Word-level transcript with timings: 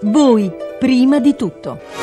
Voi, 0.00 0.50
prima 0.78 1.18
di 1.18 1.34
tutto. 1.34 1.97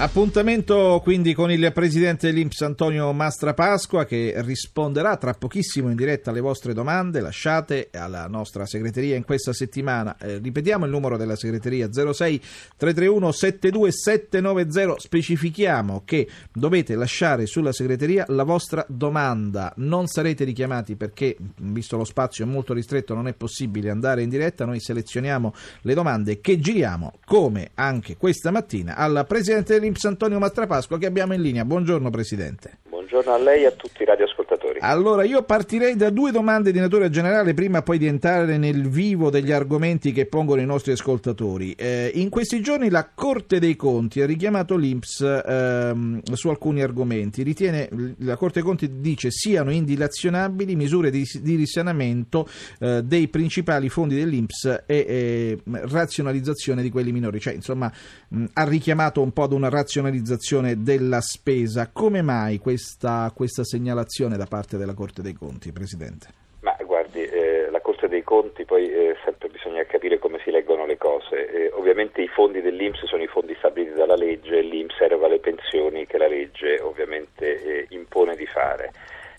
Appuntamento 0.00 0.98
quindi 1.04 1.34
con 1.34 1.50
il 1.50 1.72
presidente 1.74 2.28
dell'Inps 2.28 2.62
Antonio 2.62 3.12
Mastra 3.12 3.52
Pasqua 3.52 4.06
che 4.06 4.32
risponderà 4.38 5.18
tra 5.18 5.34
pochissimo 5.34 5.90
in 5.90 5.94
diretta 5.94 6.30
alle 6.30 6.40
vostre 6.40 6.72
domande 6.72 7.20
lasciate 7.20 7.90
alla 7.92 8.26
nostra 8.26 8.64
segreteria 8.64 9.14
in 9.14 9.24
questa 9.24 9.52
settimana. 9.52 10.16
Eh, 10.16 10.38
ripetiamo 10.38 10.86
il 10.86 10.90
numero 10.90 11.18
della 11.18 11.36
segreteria 11.36 11.92
06 11.92 12.40
331 12.78 13.30
72790. 13.30 15.00
Specifichiamo 15.00 16.00
che 16.06 16.26
dovete 16.50 16.94
lasciare 16.94 17.44
sulla 17.44 17.74
segreteria 17.74 18.24
la 18.28 18.44
vostra 18.44 18.82
domanda. 18.88 19.70
Non 19.76 20.06
sarete 20.06 20.44
richiamati 20.44 20.96
perché, 20.96 21.36
visto 21.58 21.98
lo 21.98 22.04
spazio 22.04 22.46
è 22.46 22.48
molto 22.48 22.72
ristretto, 22.72 23.12
non 23.12 23.28
è 23.28 23.34
possibile 23.34 23.90
andare 23.90 24.22
in 24.22 24.30
diretta. 24.30 24.64
Noi 24.64 24.80
selezioniamo 24.80 25.54
le 25.82 25.92
domande 25.92 26.40
che 26.40 26.58
giriamo, 26.58 27.18
come 27.26 27.72
anche 27.74 28.16
questa 28.16 28.50
mattina, 28.50 28.96
al 28.96 29.26
presidente 29.28 29.74
dell'Inps 29.74 29.88
L'Inps 29.90 30.04
Antonio 30.04 30.38
Mastrapasqua 30.38 30.98
che 30.98 31.06
abbiamo 31.06 31.34
in 31.34 31.42
linea. 31.42 31.64
Buongiorno 31.64 32.10
Presidente. 32.10 32.78
Buongiorno 32.88 33.32
a 33.32 33.38
lei 33.38 33.64
e 33.64 33.66
a 33.66 33.70
tutti 33.72 34.02
i 34.02 34.04
radioascoltatori. 34.04 34.59
Allora, 34.90 35.24
io 35.24 35.42
partirei 35.42 35.94
da 35.94 36.10
due 36.10 36.30
domande 36.30 36.72
di 36.72 36.78
natura 36.78 37.10
generale 37.10 37.54
prima 37.54 37.82
poi 37.82 37.98
di 37.98 38.06
entrare 38.06 38.56
nel 38.56 38.88
vivo 38.88 39.30
degli 39.30 39.52
argomenti 39.52 40.10
che 40.10 40.26
pongono 40.26 40.60
i 40.60 40.66
nostri 40.66 40.92
ascoltatori. 40.92 41.72
Eh, 41.72 42.10
in 42.14 42.28
questi 42.30 42.62
giorni 42.62 42.88
la 42.88 43.08
Corte 43.14 43.58
dei 43.58 43.76
Conti 43.76 44.22
ha 44.22 44.26
richiamato 44.26 44.76
l'Inps 44.76 45.20
ehm, 45.20 46.22
su 46.32 46.48
alcuni 46.48 46.82
argomenti. 46.82 47.42
Ritiene, 47.42 47.88
la 48.18 48.36
Corte 48.36 48.60
dei 48.60 48.68
Conti 48.68 49.00
dice 49.00 49.30
siano 49.30 49.70
indilazionabili 49.70 50.74
misure 50.74 51.10
di, 51.10 51.28
di 51.40 51.56
risanamento 51.56 52.48
eh, 52.78 53.02
dei 53.04 53.28
principali 53.28 53.88
fondi 53.88 54.16
dell'Inps 54.16 54.84
e 54.86 54.96
eh, 55.06 55.58
razionalizzazione 55.64 56.82
di 56.82 56.90
quelli 56.90 57.12
minori. 57.12 57.38
Cioè, 57.38 57.52
insomma, 57.52 57.92
mh, 58.28 58.44
ha 58.54 58.64
richiamato 58.64 59.20
un 59.20 59.32
po' 59.32 59.42
ad 59.42 59.52
una 59.52 59.68
razionalizzazione 59.68 60.82
della 60.82 61.20
spesa. 61.20 61.90
Come 61.92 62.22
mai 62.22 62.58
questa, 62.58 63.30
questa 63.34 63.62
segnalazione 63.62 64.36
da 64.36 64.46
parte 64.46 64.69
della 64.76 64.94
Corte 64.94 65.22
dei 65.22 65.34
Conti, 65.34 65.72
Presidente? 65.72 66.28
Ma 66.60 66.76
guardi, 66.84 67.24
eh, 67.24 67.70
la 67.70 67.80
Corte 67.80 68.08
dei 68.08 68.22
Conti 68.22 68.64
poi 68.64 68.90
eh, 68.92 69.16
sempre 69.24 69.48
bisogna 69.48 69.82
capire 69.84 70.18
come 70.18 70.38
si 70.44 70.50
leggono 70.50 70.84
le 70.84 70.98
cose. 70.98 71.48
Eh, 71.48 71.70
ovviamente 71.72 72.20
i 72.20 72.28
fondi 72.28 72.60
dell'Inps 72.60 73.04
sono 73.06 73.22
i 73.22 73.28
fondi 73.28 73.54
stabiliti 73.56 73.94
dalla 73.94 74.14
legge, 74.14 74.60
l'Inps 74.60 75.00
erova 75.00 75.28
le 75.28 75.38
pensioni 75.38 76.06
che 76.06 76.18
la 76.18 76.28
legge 76.28 76.78
ovviamente 76.80 77.62
eh, 77.62 77.86
impone 77.90 78.36
di 78.36 78.46
fare. 78.46 78.92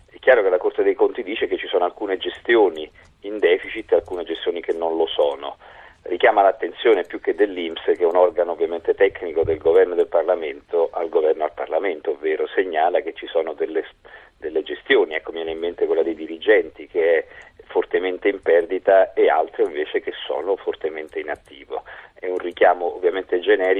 È 0.09 0.17
chiaro 0.19 0.41
che 0.41 0.49
la 0.49 0.57
Corte 0.57 0.83
dei 0.83 0.95
Conti 0.95 1.21
dice 1.21 1.47
che 1.47 1.57
ci 1.57 1.67
sono 1.67 1.85
alcune 1.85 2.17
gestioni 2.17 2.89
in 3.21 3.37
deficit 3.37 3.91
e 3.91 3.95
alcune 3.95 4.23
gestioni 4.23 4.61
che 4.61 4.73
non 4.73 4.97
lo 4.97 5.05
sono 5.05 5.57
richiama 6.03 6.41
l'attenzione 6.41 7.03
più 7.03 7.19
che 7.19 7.35
dell'Inps, 7.35 7.83
che 7.83 7.99
è 7.99 8.05
un 8.05 8.15
organo 8.15 8.51
ovviamente 8.51 8.93
tecnico 8.93 9.43
del 9.43 9.57
governo 9.57 9.93
e 9.93 9.97
del 9.97 10.07
Parlamento, 10.07 10.89
al 10.91 11.09
governo 11.09 11.43
e 11.43 11.45
al 11.45 11.53
Parlamento, 11.53 12.11
ovvero 12.11 12.47
segnala 12.47 13.01
che 13.01 13.13
ci 13.13 13.27
sono 13.27 13.53
delle 13.53 14.63
gestioni, 14.63 15.13
ecco 15.13 15.31
mi 15.31 15.37
viene 15.37 15.51
in 15.51 15.59
mente 15.59 15.85
quella 15.85 16.03
dei 16.03 16.15
dirigenti 16.15 16.87
che 16.87 17.17
è 17.19 17.25
fortemente 17.65 18.27
in 18.27 18.41
perdita 18.41 19.13
e 19.13 19.29
altre 19.29 19.63
invece 19.63 20.01
che 20.01 20.11
sono 20.25 20.55
fortemente 20.57 21.19
in 21.19 21.29
attivo. 21.29 21.83
È 22.13 22.27
un 22.27 22.37
richiamo 22.37 22.97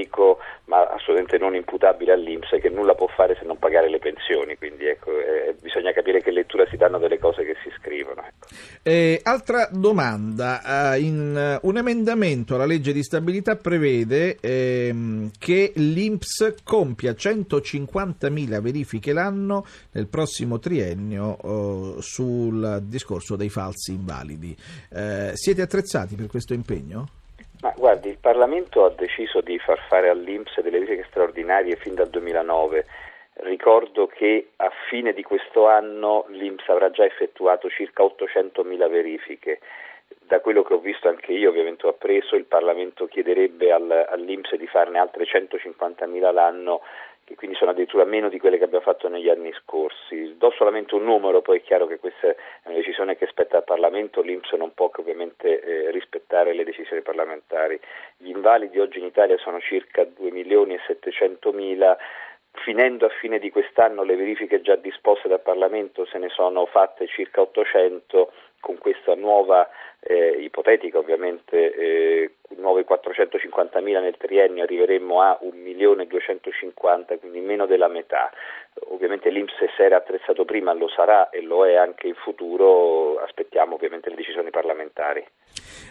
generico 0.02 0.40
ma 0.66 0.88
assolutamente 0.88 1.38
non 1.38 1.54
imputabile 1.54 2.14
all'Inps 2.14 2.50
che 2.62 2.70
nulla 2.70 2.94
può 2.94 3.08
fare 3.08 3.36
se 3.38 3.46
non 3.46 3.58
pagare 3.58 3.90
le 3.90 4.00
pensioni, 4.00 4.56
quindi 4.56 4.86
ecco, 4.86 5.12
eh, 5.12 5.54
bisogna 5.62 5.92
capire 5.92 6.22
che 6.22 6.32
lettura 6.32 6.66
si 6.70 6.78
danno 6.78 6.98
delle 6.98 7.20
cose 7.20 7.44
che 7.44 7.56
si 7.62 7.70
scrivono. 7.78 8.22
Ecco. 8.22 8.48
Eh, 8.82 9.20
altra 9.22 9.68
domanda, 9.70 10.94
uh, 10.94 10.98
in, 10.98 11.60
uh, 11.62 11.68
un 11.68 11.78
emendamento 11.78 12.56
alla 12.56 12.66
legge 12.66 12.94
di 12.94 13.04
stabilità 13.04 13.58
prevede 13.58 14.38
ehm, 14.40 15.32
che 15.38 15.74
l'Inps 15.76 16.56
compia 16.64 17.12
150.000 17.12 18.62
verifiche 18.62 19.12
l'anno 19.12 19.66
nel 19.92 20.08
prossimo 20.08 20.58
triennio 20.58 21.38
uh, 21.46 22.00
sul 22.00 22.80
discorso 22.84 23.36
dei 23.36 23.50
falsi 23.50 23.92
invalidi. 23.92 24.56
Eh, 24.90 25.32
siete 25.34 25.62
attrezzati 25.62 26.16
per 26.16 26.28
questo 26.28 26.54
impegno? 26.54 27.20
Ma 27.62 27.74
guardi, 27.78 28.10
il 28.10 28.18
Parlamento 28.18 28.86
ha 28.86 28.90
deciso 28.90 29.42
di 29.42 29.60
far 29.60 29.80
fare 29.88 30.10
all'Inps 30.10 30.60
delle 30.62 30.80
verifiche 30.80 31.08
straordinarie 31.10 31.76
fin 31.76 31.94
dal 31.94 32.10
2009. 32.10 32.86
Ricordo 33.34 34.08
che 34.08 34.50
a 34.56 34.72
fine 34.90 35.14
di 35.14 35.22
questo 35.22 35.68
anno 35.68 36.26
l'Inps 36.30 36.68
avrà 36.70 36.90
già 36.90 37.06
effettuato 37.06 37.70
circa 37.70 38.04
800.000 38.04 38.90
verifiche. 38.90 39.60
Da 40.08 40.40
quello 40.40 40.64
che 40.64 40.74
ho 40.74 40.80
visto 40.80 41.08
anche 41.08 41.34
io, 41.34 41.50
ovviamente 41.50 41.86
ho 41.86 41.90
appreso, 41.90 42.36
il 42.36 42.46
Parlamento 42.46 43.06
chiederebbe 43.06 43.72
al, 43.72 44.08
all'Inps 44.10 44.56
di 44.56 44.66
farne 44.66 44.98
altre 44.98 45.26
150.000 45.26 46.34
l'anno 46.34 46.82
che 47.32 47.38
quindi 47.38 47.56
sono 47.56 47.72
addirittura 47.72 48.04
meno 48.04 48.28
di 48.28 48.40
quelle 48.40 48.58
che 48.58 48.66
abbiamo 48.66 48.84
fatto 48.84 49.08
negli 49.08 49.30
anni 49.30 49.54
scorsi. 49.64 50.36
Do 50.38 50.52
solamente 50.52 50.96
un 50.96 51.04
numero, 51.04 51.42
poi 51.42 51.60
è 51.60 51.62
chiaro 51.62 51.88
che 51.88 51.98
questa 51.98 52.28
è 52.28 52.36
una 52.66 52.76
decisione 52.76 53.16
che 53.16 53.26
spetta 53.28 53.58
al 53.58 53.64
Parlamento, 53.64 54.22
l'Inps 54.22 54.52
non 54.54 54.74
può 54.74 54.92
ovviamente 54.94 55.62
eh, 55.62 55.92
rispettare 55.92 56.54
le 56.54 56.66
decisioni 56.66 57.02
parlamentari. 57.02 57.80
Gli 58.18 58.30
invalidi 58.30 58.80
oggi 58.80 59.00
in 59.00 59.06
Italia 59.06 59.38
sono 59.38 59.60
circa 59.60 60.04
2 60.04 60.32
milioni 60.32 60.74
e 60.74 60.82
700 60.86 61.52
mila, 61.54 61.98
finendo 62.64 63.06
a 63.06 63.10
fine 63.10 63.40
di 63.40 63.50
quest'anno 63.50 64.04
le 64.04 64.16
verifiche 64.16 64.62
già 64.62 64.76
disposte 64.76 65.28
dal 65.28 65.42
Parlamento 65.42 66.06
se 66.06 66.18
ne 66.18 66.30
sono 66.30 66.66
fatte 66.66 67.08
circa 67.08 67.42
800 67.42 68.32
con 68.60 68.78
questa 68.78 69.16
nuova 69.16 69.68
eh, 70.00 70.38
ipotetica 70.40 70.98
ovviamente 70.98 71.74
eh, 71.74 72.36
nuovi 72.58 72.86
450.000 72.88 74.02
nel 74.02 74.18
triennio 74.18 74.64
arriveremmo 74.64 75.22
a 75.22 75.40
1.250.000 75.42 77.20
quindi 77.20 77.40
meno 77.40 77.66
della 77.66 77.88
metà. 77.88 78.32
Ovviamente 78.90 79.30
l'Inps 79.30 79.54
se 79.76 79.84
era 79.84 79.98
attrezzato 79.98 80.46
prima 80.46 80.74
lo 80.74 80.88
sarà 80.88 81.30
e 81.30 81.42
lo 81.42 81.66
è 81.66 81.76
anche 81.76 82.08
in 82.08 82.16
futuro 82.16 83.20
aspettiamo 83.20 83.76
ovviamente 83.76 84.10
le 84.10 84.16
decisioni 84.16 84.50
parlamentari 84.50 85.26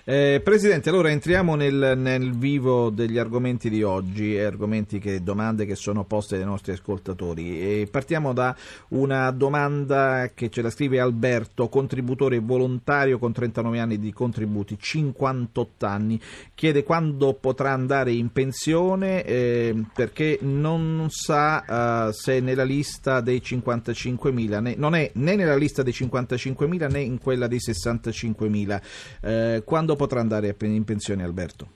eh, 0.04 0.40
Presidente, 0.42 0.88
allora 0.88 1.10
entriamo 1.10 1.54
nel, 1.54 1.92
nel, 1.96 2.32
vivo 2.32 2.90
degli 2.90 3.18
argomenti 3.18 3.68
di 3.68 3.82
oggi, 3.82 4.38
argomenti 4.38 4.98
che, 4.98 5.22
domande 5.22 5.66
che 5.66 5.74
sono 5.74 6.04
poste 6.04 6.36
dai 6.36 6.46
nostri 6.46 6.72
ascoltatori. 6.72 7.60
E 7.60 7.88
partiamo 7.88 8.32
da 8.32 8.56
una 8.88 9.30
domanda 9.30 10.30
che 10.34 10.48
ce 10.48 10.62
la 10.62 10.70
scrive 10.70 11.00
Alberto, 11.00 11.68
contributore 11.68 12.38
volontario 12.38 13.18
con 13.18 13.32
39 13.32 13.78
anni 13.78 13.98
di 13.98 14.12
contributi, 14.12 14.76
58 14.78 15.86
anni. 15.86 16.20
Chiede 16.54 16.82
quando 16.82 17.34
potrà 17.34 17.72
andare 17.72 18.12
in 18.12 18.32
pensione 18.32 19.22
eh, 19.24 19.74
perché 19.94 20.38
non 20.42 21.06
sa 21.10 22.08
uh, 22.08 22.12
se 22.12 22.38
è 22.38 22.40
nella 22.40 22.64
lista 22.64 23.20
dei 23.20 23.42
55.000, 23.44 24.60
né, 24.60 24.74
non 24.76 24.94
è 24.94 25.10
né 25.14 25.36
nella 25.36 25.56
lista 25.56 25.82
dei 25.82 25.92
55.000 25.92 26.90
né 26.90 27.00
in 27.00 27.18
quella 27.18 27.46
dei 27.46 27.58
65.000. 27.60 29.49
Eh, 29.54 29.64
quando 29.64 29.96
potrà 29.96 30.20
andare 30.20 30.54
in 30.60 30.84
pensione 30.84 31.24
Alberto? 31.24 31.66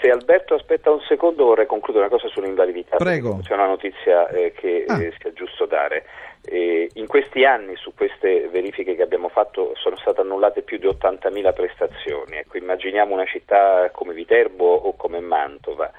Se 0.00 0.10
Alberto 0.10 0.54
aspetta 0.54 0.90
un 0.90 1.00
secondo 1.00 1.44
vorrei 1.44 1.66
concludere 1.66 2.06
una 2.06 2.14
cosa 2.14 2.28
sull'invalidità. 2.28 2.96
Prego. 2.96 3.40
C'è 3.42 3.54
una 3.54 3.66
notizia 3.66 4.28
eh, 4.28 4.52
che 4.52 4.84
ah. 4.86 5.02
eh, 5.02 5.14
sia 5.18 5.32
giusto 5.32 5.66
dare. 5.66 6.04
Eh, 6.46 6.90
in 6.94 7.06
questi 7.06 7.44
anni 7.44 7.74
su 7.76 7.94
queste 7.94 8.48
verifiche 8.48 8.94
che 8.96 9.02
abbiamo 9.02 9.30
fatto 9.30 9.72
sono 9.76 9.96
state 9.96 10.20
annullate 10.20 10.60
più 10.60 10.78
di 10.78 10.86
80.000 10.86 11.54
prestazioni. 11.54 12.36
Ecco, 12.36 12.58
immaginiamo 12.58 13.14
una 13.14 13.24
città 13.24 13.88
come 13.92 14.12
Viterbo 14.12 14.66
o 14.74 14.94
come 14.94 15.20
Mantova 15.20 15.90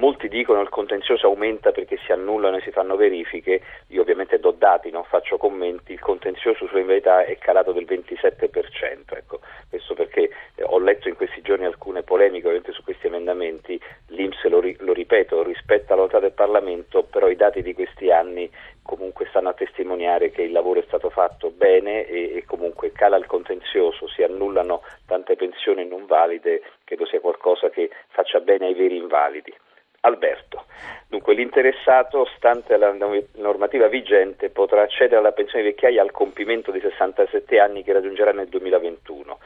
Molti 0.00 0.28
dicono 0.28 0.60
che 0.60 0.64
il 0.64 0.70
contenzioso 0.70 1.26
aumenta 1.26 1.72
perché 1.72 1.98
si 2.06 2.10
annullano 2.10 2.56
e 2.56 2.62
si 2.62 2.70
fanno 2.70 2.96
verifiche, 2.96 3.60
io 3.88 4.00
ovviamente 4.00 4.38
do 4.38 4.50
dati, 4.50 4.88
non 4.88 5.04
faccio 5.04 5.36
commenti, 5.36 5.92
il 5.92 6.00
contenzioso 6.00 6.66
sulle 6.66 6.80
invalidità 6.80 7.22
è 7.22 7.36
calato 7.36 7.72
del 7.72 7.84
27%, 7.84 9.14
ecco, 9.14 9.40
questo 9.68 9.92
perché 9.92 10.30
eh, 10.54 10.62
ho 10.64 10.78
letto 10.78 11.08
in 11.08 11.16
questi 11.16 11.42
giorni 11.42 11.66
alcune 11.66 12.02
polemiche 12.02 12.46
ovviamente 12.46 12.72
su 12.72 12.82
questi 12.82 13.08
emendamenti, 13.08 13.78
l'Inps 14.06 14.42
lo, 14.44 14.60
ri- 14.60 14.76
lo 14.78 14.94
ripeto, 14.94 15.42
rispetta 15.42 15.90
la 15.90 15.96
volontà 15.96 16.18
del 16.18 16.32
Parlamento, 16.32 17.02
però 17.02 17.28
i 17.28 17.36
dati 17.36 17.60
di 17.60 17.74
questi 17.74 18.10
anni 18.10 18.50
comunque 18.82 19.26
stanno 19.26 19.50
a 19.50 19.52
testimoniare 19.52 20.30
che 20.30 20.40
il 20.40 20.52
lavoro 20.52 20.80
è 20.80 20.84
stato 20.86 21.10
fatto 21.10 21.50
bene 21.50 22.06
e, 22.06 22.36
e 22.36 22.44
comunque 22.46 22.90
cala 22.92 23.18
il 23.18 23.26
contenzioso, 23.26 24.08
si 24.08 24.22
annullano 24.22 24.80
tante 25.04 25.36
pensioni 25.36 25.86
non 25.86 26.06
valide, 26.06 26.62
credo 26.84 27.04
sia 27.04 27.20
qualcosa 27.20 27.68
che 27.68 27.90
faccia 28.08 28.40
bene 28.40 28.64
ai 28.64 28.74
veri 28.74 28.96
invalidi. 28.96 29.59
Alberto. 30.00 30.64
Dunque 31.08 31.34
l'interessato, 31.34 32.26
stante 32.36 32.76
la 32.76 32.94
normativa 33.34 33.88
vigente, 33.88 34.48
potrà 34.48 34.82
accedere 34.82 35.16
alla 35.16 35.32
pensione 35.32 35.64
di 35.64 35.70
vecchiaia 35.70 36.00
al 36.00 36.10
compimento 36.10 36.70
di 36.70 36.80
67 36.80 37.58
anni 37.58 37.82
che 37.82 37.92
raggiungerà 37.92 38.32
nel 38.32 38.48
2021. 38.48 39.38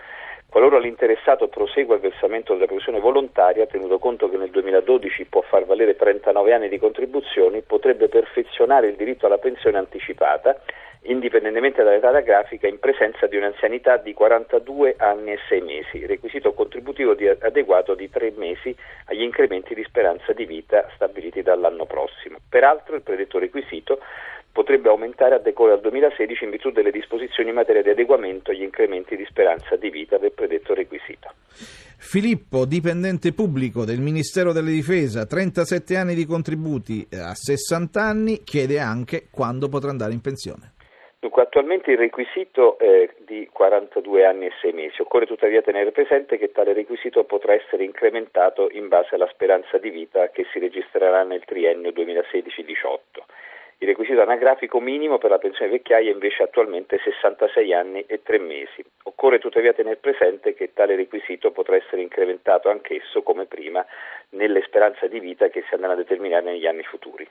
Qualora 0.48 0.78
l'interessato 0.78 1.48
prosegua 1.48 1.96
il 1.96 2.00
versamento 2.00 2.52
della 2.52 2.66
pensione 2.66 3.00
volontaria, 3.00 3.66
tenuto 3.66 3.98
conto 3.98 4.28
che 4.28 4.36
nel 4.36 4.50
2012 4.50 5.24
può 5.24 5.40
far 5.40 5.64
valere 5.64 5.96
39 5.96 6.52
anni 6.52 6.68
di 6.68 6.78
contribuzioni, 6.78 7.62
potrebbe 7.62 8.08
perfezionare 8.08 8.86
il 8.86 8.94
diritto 8.94 9.26
alla 9.26 9.38
pensione 9.38 9.78
anticipata 9.78 10.60
indipendentemente 11.04 11.82
dall'età 11.82 12.08
anagrafica, 12.08 12.66
in 12.66 12.78
presenza 12.78 13.26
di 13.26 13.36
un'anzianità 13.36 13.96
di 13.96 14.14
42 14.14 14.94
anni 14.98 15.32
e 15.32 15.38
6 15.48 15.60
mesi, 15.60 16.06
requisito 16.06 16.52
contributivo 16.52 17.14
di 17.14 17.26
adeguato 17.28 17.94
di 17.94 18.08
3 18.08 18.34
mesi 18.36 18.74
agli 19.06 19.22
incrementi 19.22 19.74
di 19.74 19.84
speranza 19.84 20.32
di 20.32 20.44
vita 20.44 20.88
stabiliti 20.94 21.42
dall'anno 21.42 21.86
prossimo. 21.86 22.38
Peraltro 22.48 22.94
il 22.96 23.02
predetto 23.02 23.38
requisito 23.38 23.98
potrebbe 24.50 24.88
aumentare 24.88 25.34
a 25.34 25.38
decorrere 25.38 25.80
dal 25.80 25.90
2016 25.90 26.44
in 26.44 26.50
virtù 26.50 26.70
delle 26.70 26.92
disposizioni 26.92 27.48
in 27.48 27.56
materia 27.56 27.82
di 27.82 27.90
adeguamento 27.90 28.52
agli 28.52 28.62
incrementi 28.62 29.16
di 29.16 29.26
speranza 29.28 29.76
di 29.76 29.90
vita 29.90 30.16
del 30.16 30.30
predetto 30.30 30.74
requisito. 30.74 31.32
Filippo, 31.96 32.64
dipendente 32.64 33.32
pubblico 33.32 33.84
del 33.84 33.98
Ministero 33.98 34.52
della 34.52 34.68
Difesa, 34.68 35.26
37 35.26 35.96
anni 35.96 36.14
di 36.14 36.24
contributi 36.24 37.06
a 37.12 37.34
60 37.34 38.00
anni, 38.00 38.44
chiede 38.44 38.78
anche 38.78 39.26
quando 39.30 39.68
potrà 39.68 39.90
andare 39.90 40.12
in 40.12 40.20
pensione. 40.20 40.74
Dunque, 41.24 41.44
attualmente 41.44 41.90
il 41.90 41.96
requisito 41.96 42.76
è 42.76 43.08
di 43.20 43.48
42 43.50 44.26
anni 44.26 44.44
e 44.44 44.52
6 44.60 44.72
mesi. 44.74 45.00
Occorre 45.00 45.24
tuttavia 45.24 45.62
tenere 45.62 45.90
presente 45.90 46.36
che 46.36 46.52
tale 46.52 46.74
requisito 46.74 47.24
potrà 47.24 47.54
essere 47.54 47.82
incrementato 47.82 48.68
in 48.70 48.88
base 48.88 49.14
alla 49.14 49.26
speranza 49.28 49.78
di 49.78 49.88
vita 49.88 50.28
che 50.28 50.44
si 50.52 50.58
registrerà 50.58 51.22
nel 51.22 51.42
triennio 51.46 51.92
2016-18. 51.92 53.22
Il 53.78 53.88
requisito 53.88 54.20
anagrafico 54.20 54.80
minimo 54.80 55.16
per 55.16 55.30
la 55.30 55.38
pensione 55.38 55.70
vecchiaia 55.70 56.10
è 56.10 56.12
invece 56.12 56.42
attualmente 56.42 57.00
66 57.02 57.72
anni 57.72 58.04
e 58.06 58.22
3 58.22 58.38
mesi. 58.40 58.84
Occorre 59.04 59.38
tuttavia 59.38 59.72
tenere 59.72 59.96
presente 59.96 60.52
che 60.52 60.74
tale 60.74 60.94
requisito 60.94 61.52
potrà 61.52 61.76
essere 61.76 62.02
incrementato 62.02 62.68
anch'esso, 62.68 63.22
come 63.22 63.46
prima, 63.46 63.82
nelle 64.32 64.60
speranze 64.60 65.08
di 65.08 65.20
vita 65.20 65.48
che 65.48 65.64
si 65.66 65.72
andranno 65.72 65.94
a 65.94 65.96
determinare 65.96 66.44
negli 66.44 66.66
anni 66.66 66.82
futuri. 66.82 67.26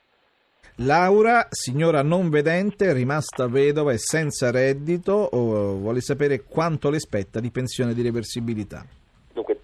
Laura, 0.77 1.47
signora 1.51 2.01
non 2.01 2.29
vedente, 2.29 2.93
rimasta 2.93 3.47
vedova 3.47 3.93
e 3.93 3.97
senza 3.99 4.49
reddito, 4.49 5.29
vuole 5.31 6.01
sapere 6.01 6.43
quanto 6.43 6.89
le 6.89 6.99
spetta 6.99 7.39
di 7.39 7.51
pensione 7.51 7.93
di 7.93 8.01
reversibilità. 8.01 8.85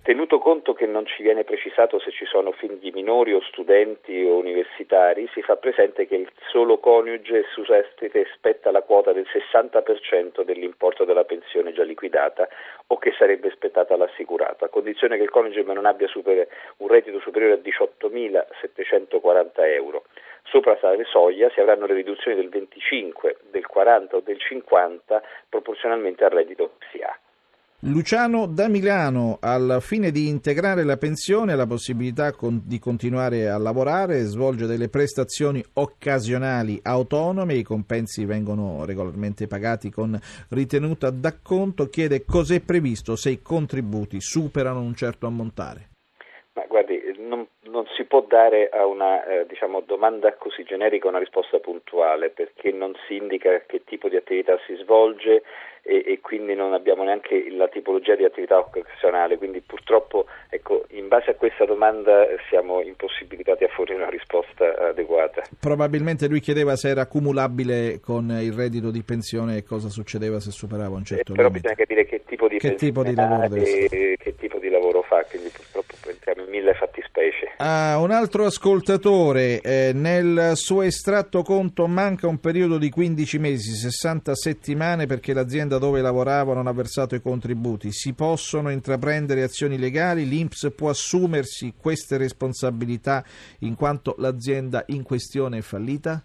Tenuto 0.09 0.39
conto 0.39 0.73
che 0.73 0.87
non 0.87 1.05
ci 1.05 1.21
viene 1.21 1.43
precisato 1.43 1.99
se 1.99 2.09
ci 2.09 2.25
sono 2.25 2.51
figli 2.51 2.89
minori 2.91 3.31
o 3.31 3.41
studenti 3.41 4.23
o 4.23 4.37
universitari, 4.37 5.29
si 5.35 5.43
fa 5.43 5.55
presente 5.57 6.07
che 6.07 6.15
il 6.15 6.27
solo 6.49 6.79
coniuge 6.79 7.45
susestite 7.53 8.25
spetta 8.33 8.71
la 8.71 8.81
quota 8.81 9.13
del 9.13 9.27
60% 9.31 10.41
dell'importo 10.41 11.05
della 11.05 11.25
pensione 11.25 11.73
già 11.73 11.83
liquidata 11.83 12.47
o 12.87 12.97
che 12.97 13.13
sarebbe 13.19 13.51
spettata 13.51 13.93
all'assicurato, 13.93 14.65
a 14.65 14.69
condizione 14.69 15.15
che 15.17 15.21
il 15.21 15.29
coniuge 15.29 15.61
non 15.61 15.85
abbia 15.85 16.07
super, 16.07 16.47
un 16.77 16.87
reddito 16.87 17.19
superiore 17.19 17.53
a 17.53 17.57
18.740 17.57 19.51
euro. 19.57 20.05
Sopra 20.45 20.75
tale 20.77 21.03
soglia 21.03 21.51
si 21.51 21.59
avranno 21.59 21.85
le 21.85 21.93
riduzioni 21.93 22.35
del 22.35 22.49
25, 22.49 23.37
del 23.51 23.67
40 23.67 24.15
o 24.15 24.21
del 24.21 24.39
50 24.39 25.21
proporzionalmente 25.47 26.23
al 26.23 26.31
reddito 26.31 26.71
che 26.79 26.87
si 26.93 26.99
ha. 27.03 27.15
Luciano 27.83 28.45
da 28.45 28.67
Milano, 28.67 29.37
al 29.39 29.77
fine 29.79 30.11
di 30.11 30.27
integrare 30.27 30.83
la 30.83 30.97
pensione, 30.97 31.53
ha 31.53 31.55
la 31.55 31.65
possibilità 31.65 32.33
con, 32.33 32.61
di 32.65 32.77
continuare 32.77 33.47
a 33.47 33.57
lavorare, 33.57 34.25
svolge 34.25 34.65
delle 34.65 34.89
prestazioni 34.89 35.63
occasionali 35.75 36.77
autonome, 36.83 37.53
i 37.53 37.63
compensi 37.63 38.25
vengono 38.25 38.83
regolarmente 38.83 39.47
pagati 39.47 39.89
con 39.89 40.19
ritenuta 40.49 41.09
d'acconto, 41.09 41.87
chiede 41.87 42.25
cos'è 42.25 42.59
previsto 42.59 43.15
se 43.15 43.29
i 43.29 43.41
contributi 43.41 44.19
superano 44.19 44.81
un 44.81 44.93
certo 44.93 45.25
ammontare. 45.25 45.87
Ma 46.55 46.65
guardi, 46.67 46.98
non, 47.69 47.85
si 47.95 48.03
può 48.05 48.25
dare 48.27 48.69
a 48.69 48.85
una 48.85 49.23
eh, 49.25 49.45
diciamo, 49.47 49.81
domanda 49.81 50.33
così 50.33 50.63
generica 50.63 51.07
una 51.07 51.19
risposta 51.19 51.59
puntuale 51.59 52.29
perché 52.29 52.71
non 52.71 52.93
si 53.07 53.15
indica 53.15 53.61
che 53.65 53.83
tipo 53.85 54.09
di 54.09 54.15
attività 54.15 54.57
si 54.65 54.75
svolge 54.75 55.43
e, 55.81 56.03
e, 56.05 56.19
quindi 56.21 56.55
non 56.55 56.73
abbiamo 56.73 57.03
neanche 57.03 57.49
la 57.51 57.67
tipologia 57.67 58.15
di 58.15 58.25
attività 58.25 58.57
occasionale, 58.57 59.37
quindi 59.37 59.61
purtroppo 59.61 60.25
ecco, 60.49 60.85
in 60.89 61.07
base 61.07 61.31
a 61.31 61.35
questa 61.35 61.65
domanda 61.65 62.25
siamo 62.49 62.81
impossibilitati 62.81 63.63
a 63.63 63.69
fornire 63.69 64.01
una 64.01 64.09
risposta 64.09 64.89
adeguata. 64.89 65.43
Probabilmente 65.59 66.27
lui 66.27 66.41
chiedeva 66.41 66.75
se 66.75 66.89
era 66.89 67.07
cumulabile 67.07 67.99
con 68.01 68.29
il 68.41 68.53
reddito 68.53 68.91
di 68.91 69.03
pensione 69.03 69.57
e 69.57 69.63
cosa 69.63 69.89
succedeva 69.89 70.39
se 70.39 70.51
superava 70.51 70.95
un 70.95 71.05
certo 71.05 71.31
eh, 71.31 71.35
però 71.35 71.47
limite. 71.47 71.69
bisogna 71.69 71.75
capire 71.75 72.05
che 72.05 72.23
tipo 72.25 72.47
di, 72.47 72.57
che 72.57 72.75
tipo 72.75 73.03
di 73.03 73.15
lavoro 73.15 73.55
e 73.55 74.17
che 74.19 74.35
tipo 74.35 74.59
di 74.59 74.69
lavoro 74.69 75.01
fa, 75.01 75.23
quindi 75.23 75.49
purtroppo 75.49 75.88
entriamo 76.09 76.43
in 76.43 76.49
mille 76.49 76.73
fattispecie. 76.73 77.53
Ah, 77.57 77.99
un 77.99 78.11
altro 78.11 78.45
ascoltatore, 78.45 79.61
eh, 79.61 79.91
nel 79.93 80.51
suo 80.55 80.81
estratto 80.81 81.41
conto 81.43 81.87
manca 81.87 82.27
un 82.27 82.39
periodo 82.39 82.77
di 82.77 82.89
15 82.89 83.39
mesi, 83.39 83.73
60 83.73 84.35
settimane 84.35 85.05
perché 85.05 85.33
l'azienda 85.33 85.77
dove 85.77 86.01
lavorava 86.01 86.53
non 86.53 86.67
ha 86.67 86.73
versato 86.73 87.15
i 87.15 87.21
contributi. 87.21 87.91
Si 87.91 88.13
possono 88.13 88.69
intraprendere 88.69 89.43
azioni 89.43 89.77
legali? 89.77 90.27
L'Inps 90.27 90.71
può 90.75 90.89
assumersi 90.89 91.73
queste 91.77 92.17
responsabilità 92.17 93.23
in 93.59 93.75
quanto 93.75 94.15
l'azienda 94.17 94.83
in 94.87 95.03
questione 95.03 95.59
è 95.59 95.61
fallita? 95.61 96.23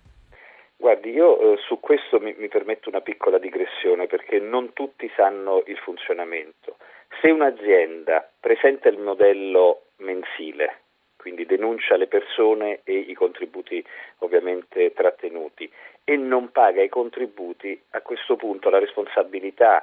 Guardi, 0.84 1.12
io 1.12 1.40
eh, 1.40 1.56
su 1.66 1.80
questo 1.80 2.20
mi, 2.20 2.34
mi 2.36 2.48
permetto 2.48 2.90
una 2.90 3.00
piccola 3.00 3.38
digressione 3.38 4.06
perché 4.06 4.38
non 4.38 4.74
tutti 4.74 5.10
sanno 5.16 5.62
il 5.64 5.78
funzionamento. 5.78 6.76
Se 7.22 7.30
un'azienda 7.30 8.28
presenta 8.38 8.90
il 8.90 8.98
modello 8.98 9.84
mensile 10.00 10.80
quindi 11.16 11.46
denuncia 11.46 11.96
le 11.96 12.06
persone 12.06 12.80
e 12.84 12.98
i 12.98 13.14
contributi 13.14 13.82
ovviamente 14.18 14.92
trattenuti 14.92 15.72
e 16.04 16.18
non 16.18 16.50
paga 16.50 16.82
i 16.82 16.90
contributi, 16.90 17.80
a 17.92 18.02
questo 18.02 18.36
punto 18.36 18.68
la 18.68 18.78
responsabilità 18.78 19.82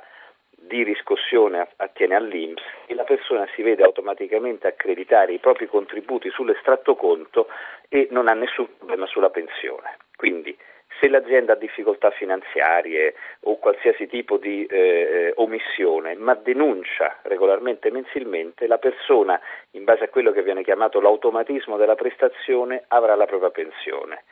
di 0.51 0.83
riscossione 0.83 1.67
attiene 1.77 2.13
all'Inps 2.13 2.61
e 2.85 2.93
la 2.93 3.05
persona 3.05 3.47
si 3.55 3.63
vede 3.63 3.81
automaticamente 3.81 4.67
accreditare 4.67 5.33
i 5.33 5.39
propri 5.39 5.65
contributi 5.65 6.29
sull'estratto 6.29 6.93
conto 6.93 7.47
e 7.89 8.07
non 8.11 8.27
ha 8.27 8.33
nessun 8.33 8.67
problema 8.77 9.07
sulla 9.07 9.31
pensione. 9.31 9.97
Quindi 10.15 10.55
se 10.99 11.07
l'azienda 11.07 11.53
ha 11.53 11.55
difficoltà 11.55 12.11
finanziarie 12.11 13.15
o 13.41 13.57
qualsiasi 13.57 14.07
tipo 14.07 14.37
di 14.37 14.65
eh, 14.65 15.33
omissione, 15.35 16.15
ma 16.15 16.35
denuncia 16.35 17.19
regolarmente 17.23 17.91
mensilmente, 17.91 18.67
la 18.67 18.77
persona, 18.77 19.39
in 19.71 19.83
base 19.83 20.03
a 20.03 20.09
quello 20.09 20.31
che 20.31 20.43
viene 20.43 20.63
chiamato 20.63 20.99
l'automatismo 20.99 21.77
della 21.77 21.95
prestazione, 21.95 22.83
avrà 22.87 23.15
la 23.15 23.25
propria 23.25 23.49
pensione. 23.51 24.23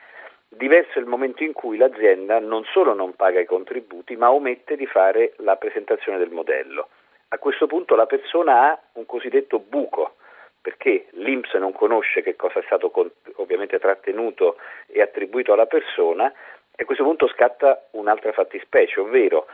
Diverso 0.52 0.98
è 0.98 1.02
il 1.02 1.08
momento 1.08 1.44
in 1.44 1.54
cui 1.54 1.78
l'azienda 1.78 2.40
non 2.40 2.64
solo 2.66 2.94
non 2.94 3.16
paga 3.16 3.40
i 3.40 3.46
contributi, 3.46 4.16
ma 4.16 4.32
omette 4.32 4.76
di 4.76 4.88
fare 4.88 5.34
la 5.38 5.56
presentazione 5.58 6.18
del 6.18 6.32
modello. 6.32 6.90
A 7.30 7.38
questo 7.38 7.68
punto 7.68 7.96
la 7.96 8.08
persona 8.08 8.72
ha 8.72 8.80
un 8.94 9.06
cosiddetto 9.06 9.60
buco, 9.60 10.16
perché 10.62 11.08
l'Inps 11.12 11.54
non 11.54 11.72
conosce 11.72 12.22
che 12.22 12.36
cosa 12.36 12.60
è 12.60 12.64
stato 12.66 12.92
ovviamente 13.36 13.80
trattenuto 13.80 14.58
e 14.88 15.02
attribuito 15.02 15.54
alla 15.54 15.66
persona, 15.66 16.32
e 16.76 16.84
a 16.84 16.86
questo 16.86 17.04
punto 17.04 17.28
scatta 17.28 17.88
un'altra 17.92 18.32
fattispecie, 18.32 19.00
ovvero 19.00 19.48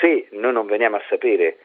se 0.00 0.28
noi 0.32 0.52
non 0.52 0.66
veniamo 0.66 0.96
a 0.96 1.02
sapere 1.08 1.58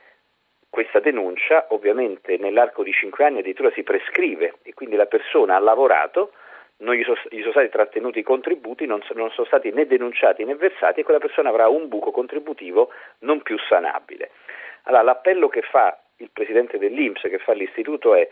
questa 0.69 0.99
denuncia, 0.99 1.65
ovviamente 1.69 2.37
nell'arco 2.37 2.81
di 2.83 2.93
5 2.93 3.25
anni 3.25 3.39
addirittura 3.39 3.71
si 3.71 3.83
prescrive 3.83 4.55
e 4.63 4.73
quindi 4.73 4.95
la 4.95 5.05
persona 5.05 5.55
ha 5.55 5.59
lavorato, 5.59 6.31
non 6.77 6.95
gli, 6.95 7.03
so, 7.03 7.13
gli 7.29 7.39
sono 7.39 7.51
stati 7.51 7.69
trattenuti 7.69 8.19
i 8.19 8.23
contributi, 8.23 8.85
non, 8.85 9.01
so, 9.03 9.13
non 9.13 9.29
sono 9.31 9.45
stati 9.47 9.71
né 9.71 9.85
denunciati 9.85 10.43
né 10.45 10.55
versati 10.55 11.01
e 11.01 11.03
quella 11.03 11.19
persona 11.19 11.49
avrà 11.49 11.67
un 11.67 11.87
buco 11.87 12.11
contributivo 12.11 12.89
non 13.19 13.41
più 13.41 13.57
sanabile. 13.59 14.31
Allora 14.83 15.03
l'appello 15.03 15.49
che 15.49 15.61
fa 15.61 15.99
il 16.17 16.29
presidente 16.31 16.77
dell'Inps, 16.77 17.21
che 17.21 17.39
fa 17.39 17.53
l'istituto 17.53 18.15
è 18.15 18.27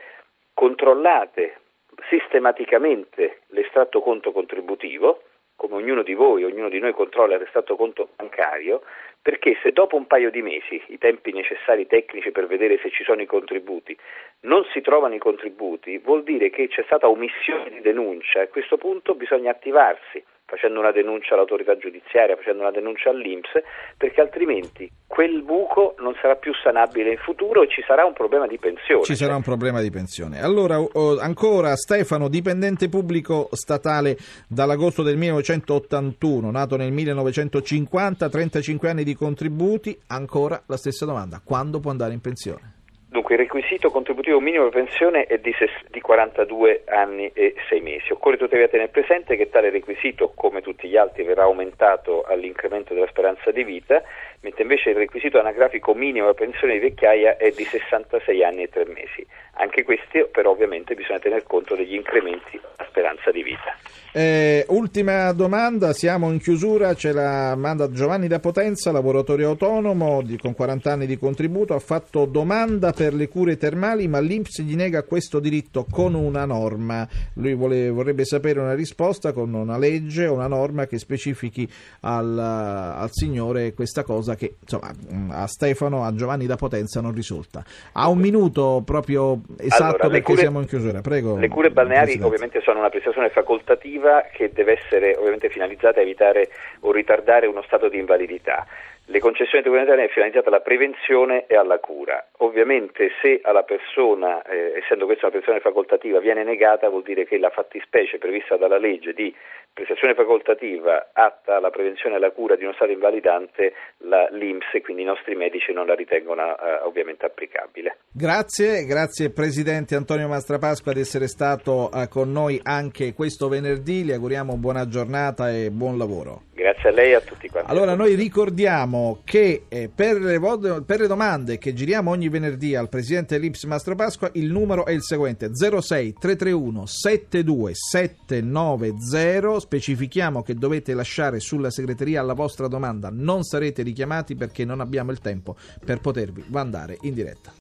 controllate 0.59 1.61
sistematicamente 2.09 3.43
l'estratto 3.51 4.01
conto 4.01 4.33
contributivo, 4.33 5.23
come 5.55 5.75
ognuno 5.75 6.03
di 6.03 6.13
voi, 6.13 6.43
ognuno 6.43 6.67
di 6.67 6.79
noi 6.79 6.91
controlla 6.91 7.35
il 7.35 7.39
restato 7.39 7.77
conto 7.77 8.09
bancario, 8.17 8.81
perché 9.21 9.57
se 9.63 9.71
dopo 9.71 9.95
un 9.95 10.05
paio 10.05 10.29
di 10.29 10.41
mesi, 10.41 10.83
i 10.87 10.97
tempi 10.97 11.31
necessari 11.31 11.87
tecnici 11.87 12.31
per 12.31 12.45
vedere 12.45 12.77
se 12.79 12.89
ci 12.89 13.05
sono 13.05 13.21
i 13.21 13.25
contributi, 13.25 13.97
non 14.41 14.65
si 14.73 14.81
trovano 14.81 15.15
i 15.15 15.19
contributi, 15.19 15.97
vuol 15.97 16.23
dire 16.23 16.49
che 16.49 16.67
c'è 16.67 16.83
stata 16.83 17.07
omissione 17.07 17.69
di 17.69 17.79
denuncia. 17.79 18.39
E 18.39 18.43
a 18.43 18.47
questo 18.49 18.75
punto 18.75 19.15
bisogna 19.15 19.51
attivarsi 19.51 20.21
facendo 20.49 20.79
una 20.79 20.91
denuncia 20.91 21.35
all'autorità 21.35 21.77
giudiziaria, 21.77 22.35
facendo 22.35 22.61
una 22.61 22.71
denuncia 22.71 23.09
all'Inps, 23.11 23.51
perché 23.95 24.19
altrimenti 24.19 24.89
quel 25.05 25.43
buco 25.43 25.95
non 25.99 26.15
sarà 26.21 26.35
più 26.35 26.51
sanabile 26.53 27.11
in 27.11 27.17
futuro 27.17 27.61
e 27.61 27.69
ci 27.69 27.83
sarà 27.85 28.05
un 28.05 28.13
problema 28.13 28.47
di 28.47 28.57
pensione. 28.57 29.03
Ci 29.03 29.15
sarà 29.15 29.35
un 29.35 29.43
problema 29.43 29.81
di 29.81 29.91
pensione. 29.91 30.41
Allora, 30.41 30.79
oh, 30.79 31.19
ancora 31.19 31.75
Stefano, 31.75 32.27
dipendente 32.27 32.89
pubblico 32.89 33.49
statale 33.51 34.17
dall'agosto 34.47 35.03
del 35.03 35.17
1981, 35.17 36.51
nato 36.51 36.75
nel 36.75 36.91
1950, 36.91 38.29
35 38.29 38.89
anni 38.89 39.03
di 39.03 39.13
contributi, 39.13 39.97
ancora 40.07 40.61
la 40.65 40.77
stessa 40.77 41.05
domanda, 41.05 41.41
quando 41.43 41.79
può 41.79 41.91
andare 41.91 42.13
in 42.13 42.21
pensione? 42.21 42.78
Dunque, 43.11 43.33
il 43.33 43.41
requisito 43.41 43.89
contributivo 43.89 44.39
minimo 44.39 44.69
per 44.69 44.83
pensione 44.83 45.25
è 45.25 45.39
di, 45.39 45.51
ses- 45.57 45.89
di 45.89 45.99
42 45.99 46.83
anni 46.85 47.31
e 47.33 47.55
6 47.67 47.81
mesi. 47.81 48.11
Occorre 48.11 48.37
tuttavia 48.37 48.67
tenere 48.67 48.89
presente 48.89 49.35
che 49.35 49.49
tale 49.49 49.71
requisito, 49.71 50.31
come 50.35 50.61
tutti 50.61 50.87
gli 50.87 50.95
altri, 50.95 51.23
verrà 51.23 51.43
aumentato 51.43 52.21
all'incremento 52.21 52.93
della 52.93 53.07
speranza 53.07 53.49
di 53.49 53.63
vita, 53.63 54.03
mentre 54.41 54.61
invece 54.61 54.91
il 54.91 54.97
requisito 54.97 55.39
anagrafico 55.39 55.95
minimo 55.95 56.31
per 56.33 56.47
pensione 56.47 56.73
di 56.73 56.79
vecchiaia 56.79 57.37
è 57.37 57.49
di 57.49 57.63
66 57.63 58.43
anni 58.43 58.61
e 58.61 58.69
3 58.69 58.85
mesi. 58.85 59.25
Anche 59.53 59.83
questi, 59.83 60.27
però, 60.31 60.51
ovviamente 60.51 60.93
bisogna 60.93 61.17
tener 61.17 61.41
conto 61.41 61.73
degli 61.73 61.95
incrementi 61.95 62.61
speranza 62.99 63.31
di 63.31 63.43
vita. 63.43 63.73
Eh, 64.11 64.65
ultima 64.69 65.31
domanda, 65.33 65.93
siamo 65.93 66.31
in 66.31 66.39
chiusura, 66.39 66.95
ce 66.95 67.13
la 67.13 67.55
manda 67.55 67.91
Giovanni 67.91 68.27
da 68.27 68.39
Potenza, 68.39 68.91
lavoratore 68.91 69.43
autonomo 69.43 70.23
di, 70.23 70.35
con 70.37 70.55
40 70.55 70.91
anni 70.91 71.05
di 71.05 71.17
contributo, 71.17 71.75
ha 71.75 71.79
fatto 71.79 72.25
domanda 72.25 72.91
per 72.91 73.13
le 73.13 73.27
cure 73.27 73.55
termali 73.57 74.07
ma 74.07 74.19
l'Inps 74.19 74.61
gli 74.61 74.75
nega 74.75 75.03
questo 75.03 75.39
diritto 75.39 75.85
con 75.89 76.15
una 76.15 76.45
norma. 76.45 77.07
Lui 77.35 77.53
vuole, 77.53 77.89
vorrebbe 77.89 78.25
sapere 78.25 78.59
una 78.59 78.73
risposta 78.73 79.31
con 79.31 79.53
una 79.53 79.77
legge 79.77 80.25
o 80.25 80.33
una 80.33 80.47
norma 80.47 80.87
che 80.87 80.97
specifichi 80.97 81.69
al, 82.01 82.37
al 82.37 83.09
signore 83.11 83.73
questa 83.73 84.03
cosa 84.03 84.35
che 84.35 84.55
insomma, 84.59 84.91
a 85.29 85.45
Stefano, 85.45 86.03
a 86.03 86.13
Giovanni 86.15 86.47
da 86.47 86.55
Potenza 86.55 86.99
non 86.99 87.13
risulta. 87.13 87.63
Ha 87.93 88.09
un 88.09 88.17
minuto 88.17 88.81
proprio 88.83 89.41
esatto 89.57 89.83
allora, 89.83 90.07
perché 90.07 90.21
cure, 90.23 90.39
siamo 90.39 90.59
in 90.61 90.65
chiusura. 90.65 91.01
Prego. 91.01 91.37
Le 91.37 91.47
cure 91.47 91.69
balneari 91.69 92.19
ovviamente 92.21 92.59
sono 92.61 92.79
una 92.79 92.88
prestazione 92.89 93.29
facoltativa 93.29 94.27
che 94.31 94.51
deve 94.51 94.79
essere 94.79 95.15
ovviamente 95.15 95.49
finalizzata 95.49 95.99
a 95.99 96.03
evitare 96.03 96.49
o 96.81 96.91
ritardare 96.91 97.47
uno 97.47 97.61
stato 97.63 97.89
di 97.89 97.97
invalidità. 97.97 98.65
Le 99.11 99.19
concessioni 99.19 99.63
documentali 99.63 100.03
è 100.03 100.07
finalizzata 100.09 100.49
alla 100.49 100.59
prevenzione 100.59 101.47
e 101.47 101.55
alla 101.55 101.79
cura. 101.79 102.27
Ovviamente 102.45 103.09
se 103.23 103.39
alla 103.41 103.63
persona, 103.63 104.43
eh, 104.43 104.77
essendo 104.77 105.05
questa 105.05 105.25
una 105.25 105.31
prestazione 105.31 105.61
facoltativa, 105.61 106.19
viene 106.19 106.43
negata 106.43 106.89
vuol 106.89 107.01
dire 107.01 107.25
che 107.25 107.39
la 107.39 107.49
fattispecie 107.49 108.19
prevista 108.19 108.55
dalla 108.55 108.77
legge 108.77 109.13
di 109.13 109.33
prestazione 109.73 110.13
facoltativa 110.13 111.09
atta 111.11 111.55
alla 111.55 111.71
prevenzione 111.71 112.13
e 112.13 112.17
alla 112.17 112.29
cura 112.29 112.55
di 112.55 112.65
uno 112.65 112.73
stato 112.73 112.91
invalidante, 112.91 113.73
la 114.05 114.27
l'IMS 114.29 114.73
e 114.73 114.81
quindi 114.81 115.01
i 115.01 115.05
nostri 115.05 115.33
medici 115.33 115.73
non 115.73 115.87
la 115.87 115.95
ritengono 115.95 116.43
eh, 116.43 116.81
ovviamente 116.83 117.25
applicabile. 117.25 117.97
Grazie, 118.11 118.83
grazie 118.85 119.31
Presidente 119.31 119.95
Antonio 119.95 120.27
Mastrapasqua 120.27 120.93
di 120.93 120.99
essere 120.99 121.25
stato 121.25 121.89
eh, 121.91 122.07
con 122.09 122.31
noi 122.31 122.59
anche 122.61 123.13
questo 123.13 123.47
venerdì, 123.47 124.05
le 124.05 124.13
auguriamo 124.13 124.55
buona 124.57 124.85
giornata 124.87 125.49
e 125.49 125.71
buon 125.71 125.97
lavoro. 125.97 126.43
Grazie 126.53 126.89
a 126.89 126.91
lei 126.91 127.11
e 127.11 127.15
a 127.15 127.21
tutti 127.21 127.47
quanti. 127.47 127.71
Allora 127.71 127.95
noi 127.95 128.15
ricordiamo 128.15 128.98
che 129.23 129.63
eh, 129.67 129.89
per, 129.93 130.19
le, 130.19 130.39
per, 130.85 130.99
le, 130.99 131.07
domande 131.07 131.57
che 131.57 131.73
giriamo 131.73 132.09
ogni 132.11 132.29
venerdì 132.29 132.75
al 132.75 132.89
Presidente 132.89 133.37
dell'Ips 133.37 133.63
Mastro 133.65 133.95
Pasqua 133.95 134.29
il 134.33 134.51
numero 134.51 134.85
è 134.85 134.91
il 134.91 135.03
seguente 135.03 135.49
06 135.53 136.13
331 136.19 136.85
72 136.85 137.71
790 137.73 139.59
specifichiamo 139.59 140.41
che 140.41 140.55
dovete 140.55 140.93
lasciare 140.93 141.39
sulla 141.39 141.69
segreteria 141.69 142.21
la 142.21 142.33
vostra 142.33 142.67
domanda 142.67 143.09
non 143.11 143.43
sarete 143.43 143.83
richiamati 143.83 144.35
perché 144.35 144.65
non 144.65 144.79
abbiamo 144.79 145.11
il 145.11 145.19
tempo 145.19 145.55
per 145.83 145.99
potervi 145.99 146.43
mandare 146.47 146.97
in 147.01 147.13
diretta. 147.13 147.51